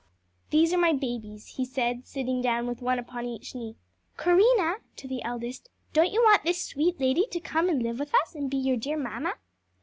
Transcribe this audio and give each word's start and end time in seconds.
"These 0.49 0.73
are 0.73 0.79
my 0.79 0.93
babies," 0.93 1.57
he 1.57 1.63
said, 1.63 2.07
sitting 2.07 2.41
down 2.41 2.65
with 2.65 2.81
one 2.81 2.97
upon 2.97 3.27
each 3.27 3.53
knee. 3.53 3.75
"Corinna," 4.17 4.77
to 4.95 5.07
the 5.07 5.21
eldest, 5.21 5.69
"don't 5.93 6.11
you 6.11 6.23
want 6.23 6.43
this 6.43 6.65
sweet 6.65 6.99
lady 6.99 7.27
to 7.29 7.39
come 7.39 7.69
and 7.69 7.83
live 7.83 7.99
with 7.99 8.11
us 8.15 8.33
and 8.33 8.49
be 8.49 8.57
your 8.57 8.77
dear 8.77 8.97
mamma?" 8.97 9.35